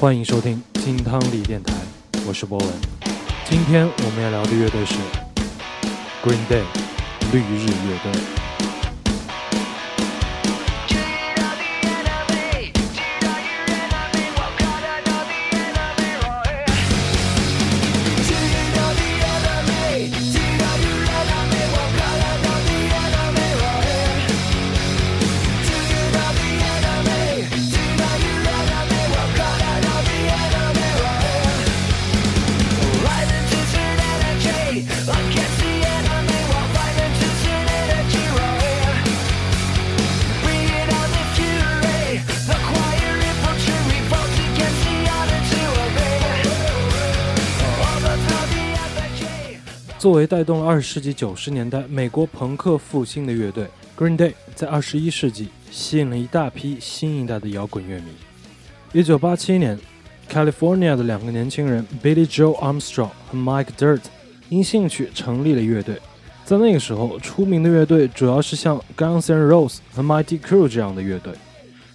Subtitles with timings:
[0.00, 1.74] 欢迎收听金汤力电台，
[2.24, 2.68] 我是博文。
[3.50, 4.94] 今天我们要聊的乐队是
[6.22, 6.62] Green Day，
[7.32, 8.37] 绿日乐队。
[49.98, 53.66] 作为带动了二十世纪九十年代美国朋克复兴的乐队
[53.98, 58.12] ，Green Day 在二十一世纪吸引了一大批新一代的摇滚乐迷。
[58.92, 59.76] 一九八七年
[60.30, 64.02] ，California 的两个年轻人 Billy Joe Armstrong 和 Mike Dirt
[64.48, 66.00] 因兴趣成立了乐队。
[66.44, 71.34] 在那个时候，出名的乐队主要是像 Guns N' Roses 和 Mighty Crew 这样的乐队，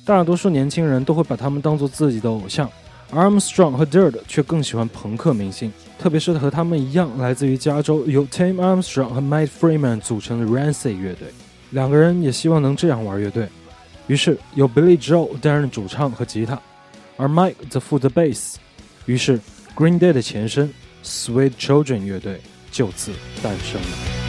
[0.03, 2.69] 大多数年轻人都会把他们当做自己的偶像。
[3.13, 5.71] Armstrong 和 Dirt 却更喜欢朋克明星，
[6.03, 11.29] 特别是和他们一样来自于加州、由 Tim Armstrong 和 Mike Freeman 组成的 Rancid 乐队。
[11.69, 13.47] 两个人也希望能这样玩乐队，
[14.07, 16.61] 于是由 Billy Joe 担任主唱和吉他，
[17.15, 18.59] 而 Mike 则负责贝斯。
[19.05, 19.39] 于是
[19.77, 20.69] Green Day 的前身
[21.05, 24.22] Sweet Children 乐队就此诞生了。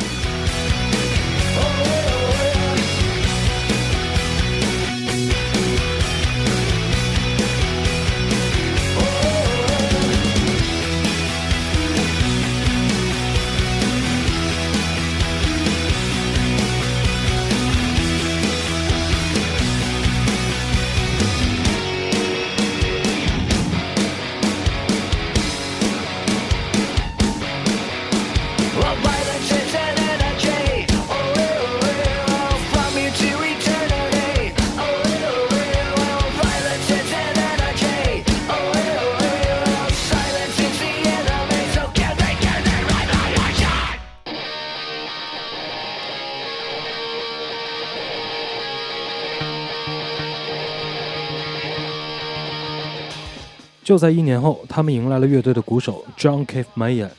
[53.84, 57.10] 就在一年后，他们迎来了乐队的鼓手 John Cave Mayer。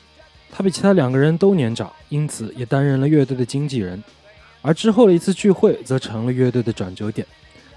[0.50, 4.02] 他比其他两个人都年长，因此也担任了乐队的经纪人。
[4.62, 7.24] 而之后的一次聚会则成了乐队的转折点。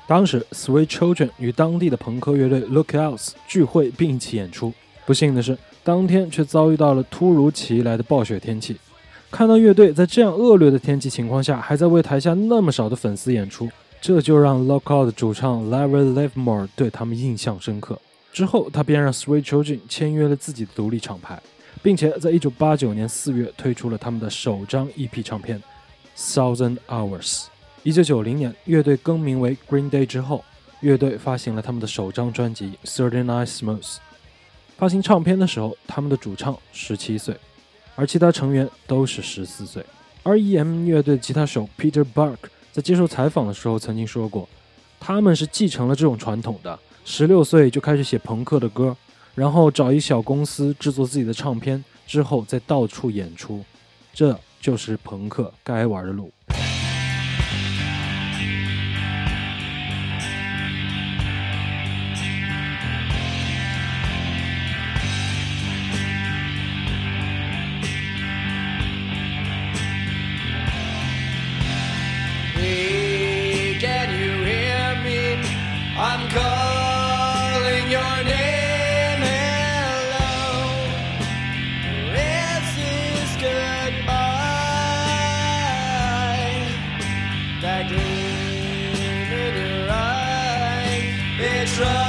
[0.07, 4.73] 当时，Sweet Children 与当地的朋克乐队 Lookouts 聚会并一起演出。
[5.05, 8.75] 不幸的是，当天却遭遇到了突如其来的暴雪天气。
[9.29, 13.69] 看到乐队在这样恶劣的天气情况下，还在为台下那么少的粉丝演出，
[14.01, 17.99] 这就让 Lookout 主唱 Larry Livermore 对他们印象深刻。
[18.31, 21.41] 之后，他便让 Sweet Children 签约了自己的独立厂牌，
[21.81, 25.61] 并且在1989年4月推出了他们的首张 EP 唱片
[26.35, 27.45] 《Thousand Hours》。
[27.83, 30.43] 1990年，乐队更名为 Green Day 之后，
[30.81, 33.81] 乐队发行了他们的首张专辑《Thirty Nine Smooth》。
[34.77, 37.35] 发行唱片的时候，他们的主唱17岁，
[37.95, 39.85] 而其他成员都是14岁。
[40.23, 40.85] R.E.M.
[40.85, 42.37] 乐队吉他手 Peter Buck
[42.71, 44.47] 在接受采访的时候曾经说过，
[44.99, 46.77] 他们是继承了这种传统的。
[47.11, 48.95] 十六岁就开始写朋克的歌，
[49.33, 53.65] 然后找一小公司制作自己的唱片，之后再到处演出，
[54.13, 56.31] 这就是朋克该玩的路。
[87.79, 88.01] I gleam
[89.31, 91.15] in your eyes.
[91.39, 92.08] It's right.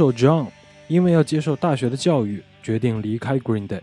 [0.00, 0.46] 手 John
[0.88, 3.82] 因为要接受大学的教育，决定离开 Green Day，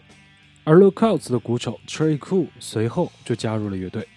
[0.63, 4.07] 而 Lookouts 的鼓手 Trey Cool 随后就加入了乐队。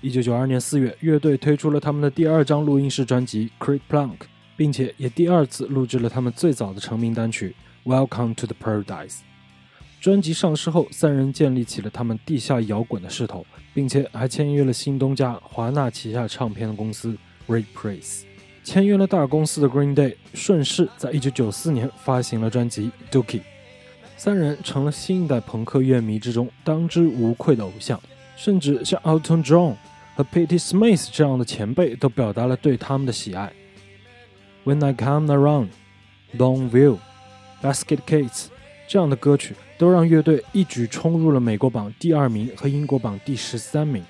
[0.00, 4.18] 一九九二年四月，乐队推出了他们的第二张录音室专辑《Creep Plunk》，
[4.56, 7.56] 并且也第二次录制了他们最早的成名单曲
[7.92, 9.08] 《Welcome to the Paradise》。
[10.00, 13.44] 专辑上市后，三人建立起了他们地下摇滚的势头，
[13.74, 17.18] 并且还签约了新东家华纳旗下唱片的公司
[17.48, 18.29] Reprise。
[18.62, 23.38] 签约了大公司的 Green Day，顺势在1994年发行了专辑《Dookie》，
[24.16, 28.00] 三人成了新一代朋克乐迷之中当之无愧的偶像，
[28.36, 29.74] 甚至像 Elton John
[30.14, 33.52] 和 Pete Smith 这样的前辈都表达了对他们的喜爱。
[34.64, 35.68] When I Come Around、
[36.36, 36.98] Longview、
[37.62, 38.46] Basket Case
[38.86, 44.04] 这样的歌曲都让乐队一举冲入了美国榜第二名和英国榜第十三名。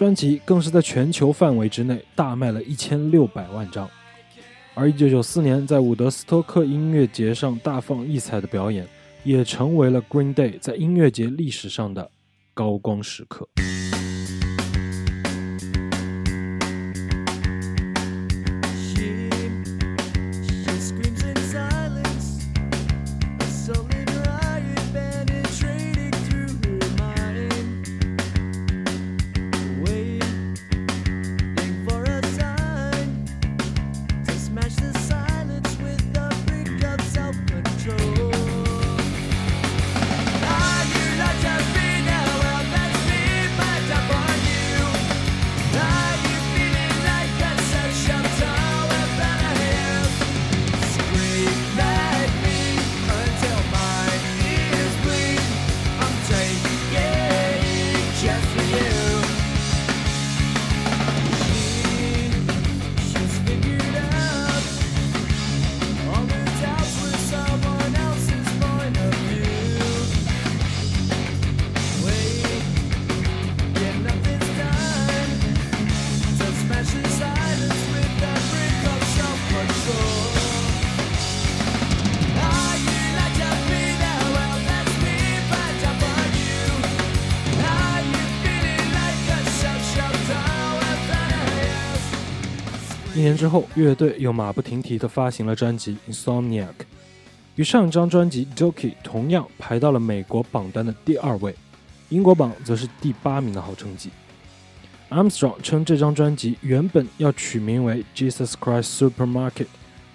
[0.00, 3.86] 专辑更是在全球范围之内大卖了一千六百万张，
[4.72, 8.88] 而一九九四年在伍德斯托克音乐节上大放异彩的表演，
[9.24, 12.10] 也成为了 Green Day 在音乐节历史上的
[12.54, 13.46] 高光时刻。
[93.20, 96.64] 一年之后，乐队又马不停蹄地发行了专辑《Insomniac》，
[97.56, 101.54] 与上一张专辑《Doki》同样排到了美国榜单的第二位，
[102.08, 104.08] 英国榜则是第八名的好成绩。
[105.10, 109.50] Armstrong 称这张专辑原本要取名为《Jesus Christ Supermarket》，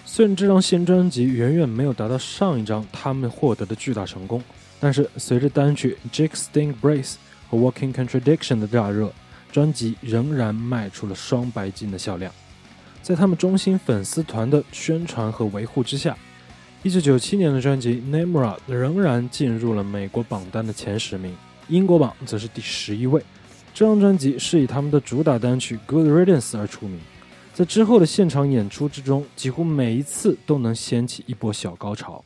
[0.03, 4.41] 虽然这张新专辑远远没有达到上一张他们获得的巨大成功，
[4.79, 7.13] 但是随着单曲《Jake Sting Brace》
[7.51, 9.13] 和《Walking Contradiction》的大热，
[9.51, 12.33] 专辑仍然卖出了双白金的销量。
[13.05, 16.17] 在他们中心粉丝团的宣传和维护之下
[16.83, 21.31] ，1997年的专辑《Namra》仍然进入了美国榜单的前十名，
[21.67, 23.21] 英国榜则是第十一位。
[23.75, 26.99] 这张专辑是以他们的主打单曲《Good Riddance》而出名，
[27.53, 32.25] 在之后的现场演出之中，几乎每一次都能掀起一波小高潮。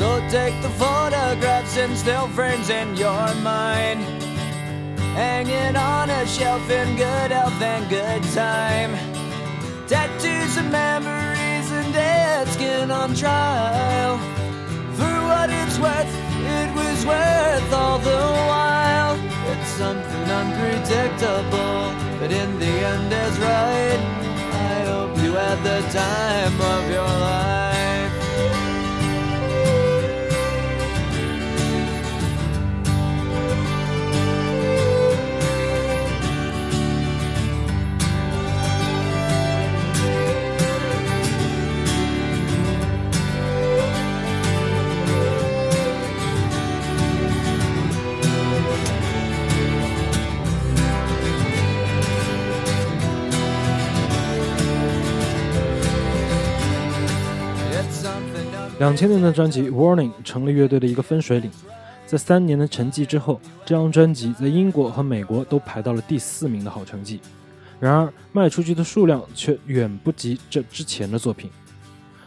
[0.00, 4.00] So take the photographs and still frames in your mind.
[5.12, 8.92] Hanging on a shelf in good health and good time.
[9.86, 14.16] Tattoos and memories and dead skin on trial.
[14.96, 16.14] For what it's worth,
[16.56, 19.18] it was worth all the while.
[19.52, 24.00] It's something unpredictable, but in the end is right.
[24.72, 26.59] I hope you had the time
[58.78, 61.50] 两千年的专辑《Warning》成了乐队的一个分水岭。
[62.06, 67.20] 在三年的沉寂之后，这张专辑在英国和美国都排到了第四名的好成绩。
[67.78, 71.48] 然而，卖出去的数量却远不及这之前的作品，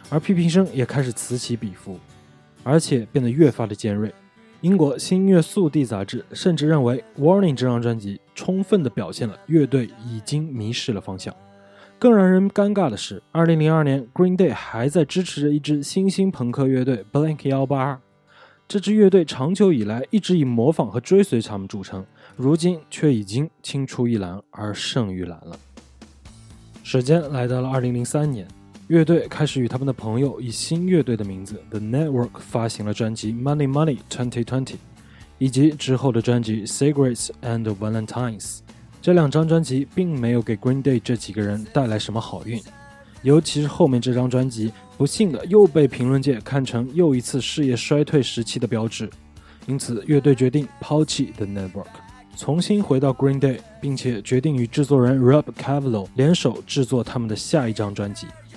[0.08, 1.98] 而批评声也开始此起彼伏，
[2.62, 4.12] 而且变得越发的尖锐。
[4.62, 11.34] 英国新音乐速递杂志甚至认为，《Warning》这张专辑充分地表现了乐队已经迷失了方向。
[12.04, 17.96] 更让人尴尬的是，2002年，Green Day 还在支持着一支新兴朋克乐队 Blink-182。
[18.68, 22.04] 这支乐队长久以来一直以模仿和追随他们著称，
[22.36, 25.58] 如今却已经青出于蓝而胜于蓝了。
[26.82, 28.46] 时间来到了2003年，
[28.88, 34.74] 乐队开始与他们的朋友以新乐队的名字 The Network 发行了专辑 Money Money 2020，
[35.38, 38.58] 以及之后的专辑 Cigarettes and Valentines。
[39.04, 42.58] 这两张专辑并没有给 Green Day 这几个人带来什么好运，
[43.20, 49.10] 尤其是后面这张专辑，不幸的又被评论界看成又一次事业衰退时期的标志。
[49.66, 51.84] 因此，乐队决定抛弃 The Network，
[52.34, 58.26] 重新回到 Green Day，并且决定与制作人 Rob Cavallo 联手制作他们的下一张专辑。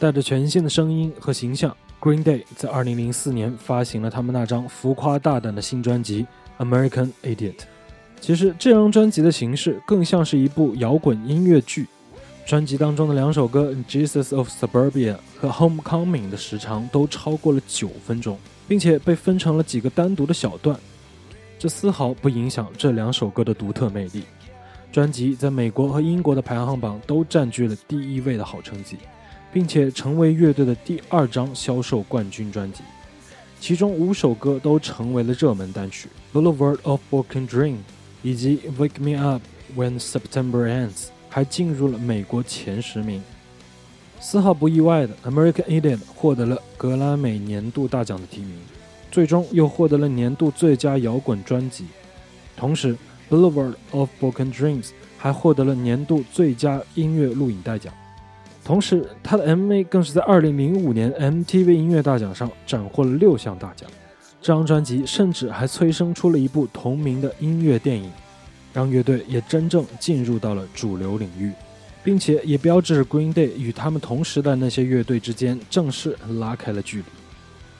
[0.00, 6.26] 带着全新的声音和形象，Green Day 在2004年发行了他们那张浮夸大胆的新专辑
[6.66, 7.52] 《American Idiot》。
[8.18, 11.86] 其实这张专辑的形式更像是一部摇滚音乐剧。
[12.46, 20.74] 专辑当中的两首歌《Jesus of Suburbia》和《Homecoming》的时长都超过了九分钟，并且被分成了几个单独的小段。
[21.58, 24.24] 这丝毫不影响这两首歌的独特魅力。
[24.90, 28.96] 专辑在美国和英国的排行榜都占据了第一位的好成绩。
[29.52, 32.82] 并且成为乐队的第二张销售冠军专辑，
[33.60, 37.72] 其中五首歌都成为了热门单曲，《Boulevard of Broken Dream》
[38.22, 39.42] 以及《Wake Me Up
[39.76, 40.88] When September Ends》
[41.28, 43.22] 还进入了美国前十名。
[44.20, 48.58] 丝毫不意外的，《American Idiot》获得了格莱美年度大奖的提名，
[49.10, 51.86] 最终又获得了年度最佳摇滚专辑。
[52.56, 52.94] 同时，
[53.30, 54.84] 《Boulevard of Broken Dreams》
[55.16, 57.92] 还获得了年度最佳音乐录影带奖。
[58.64, 63.90] 同时，他的 MV 更是在2005年 MTV 音乐大奖上斩获了六项大奖。
[64.40, 68.10] 这张专辑甚至还催生出了一部同名的音乐电影，
[68.72, 71.52] 让乐队也真正进入到了主流领域，
[72.04, 77.04] 并且也标志着 Green Day 与他们同时的那些乐队之间正式拉开了距离。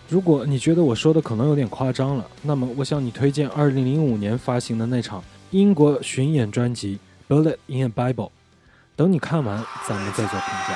[0.09, 5.23] 如果你觉得我说的可能有点夸张了，那么我向你推荐2005年发行的那场
[5.53, 6.99] 英国巡演专辑
[7.33, 8.27] 《Bullet in a Bible》。
[9.01, 10.75] 等你看完，咱们再做评价。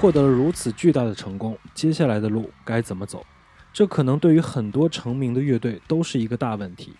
[0.00, 3.22] 获得了如此巨大的成功，接下来的路该怎么走？
[3.70, 6.94] 这可能对于很多成名的乐队都是一个大问题。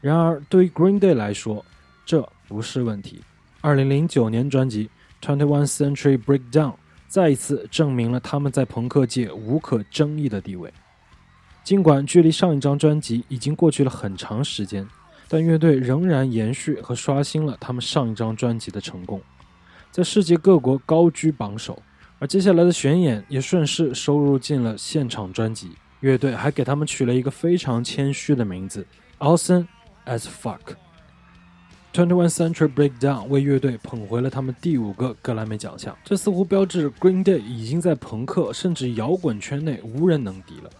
[0.00, 1.62] 然而，对于 Green Day 来说，
[2.06, 3.20] 这不是问题。
[3.60, 4.88] 二零零九年专辑
[5.26, 6.72] 《Twenty One Century Breakdown》
[7.06, 10.72] 再一次证明了他们在朋克界无可争议的地位。
[11.62, 14.88] 尽管距离上一张专辑已经过去了很长时间，
[15.28, 19.20] 但乐队仍然延续和刷新了他们上一张专辑的成功，
[19.90, 21.82] 在世界各国高居榜首。
[22.18, 25.70] 而接下来的巡演也顺势收入进了现场专辑。
[26.00, 28.86] 乐队还给他们取了一个非常谦虚的名字
[29.18, 29.66] ：Awesome
[30.06, 30.76] as Fuck。
[31.92, 40.70] Twenty One Century Breakdown 为乐队捧回了他们第五个格莱美奖项，这似乎标志 Green Day 已经在朋克甚至摇滚圈内无人能敌了。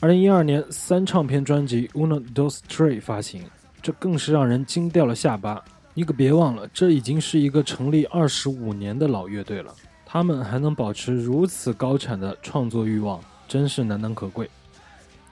[0.00, 3.42] 二零一二年，三唱片专辑《Uno Dos Tres》发行，
[3.80, 5.64] 这更是让人惊掉了下巴。
[5.94, 9.74] 你可别忘了，这已经是一个成立二十五年的老乐队了，
[10.14, 14.48] 他们还能保持如此高产的创作欲望，真是难能可贵。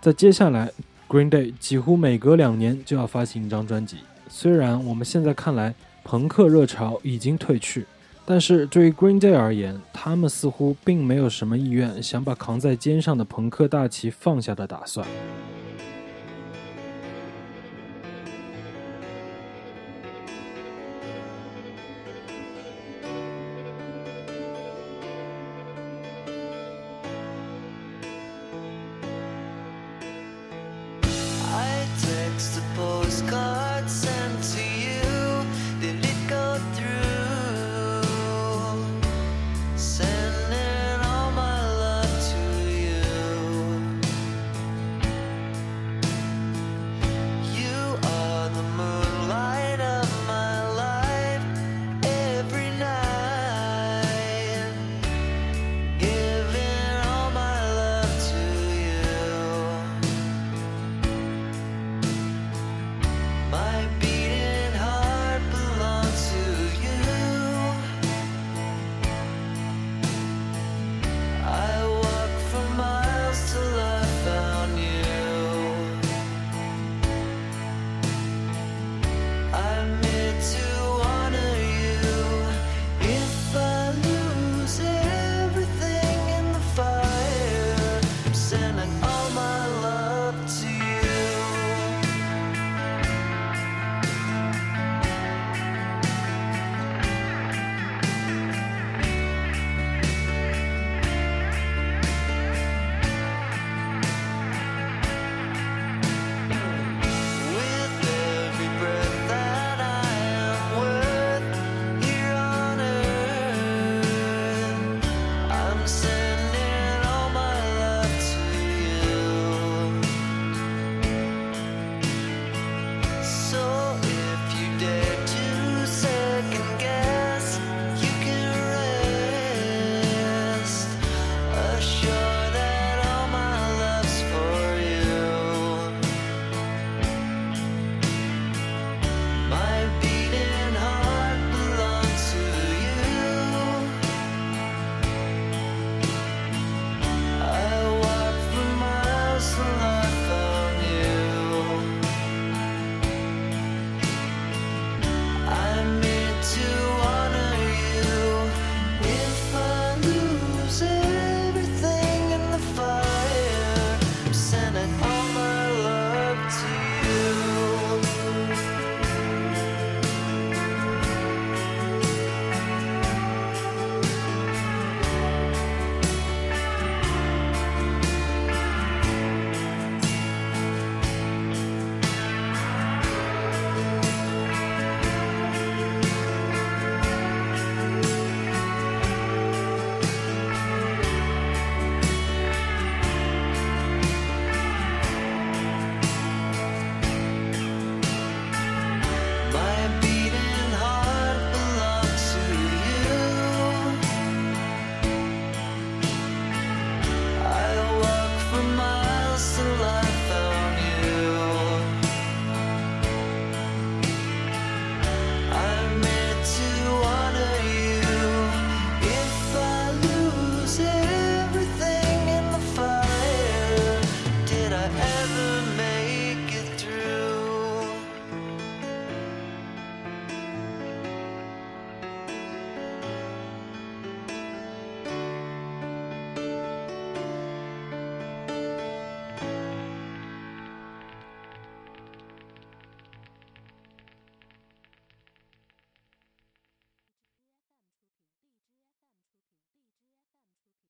[0.00, 0.72] 在接下来
[1.08, 3.98] ，Green Day 几乎每隔两年就要发行一张专辑。
[4.28, 7.86] 虽然我们现在看来，朋克热潮已经退去，
[8.24, 15.06] 但是对于 Green Day 而言，他们似乎并没有什么意愿想把扛在肩上的朋克大旗放下的打算。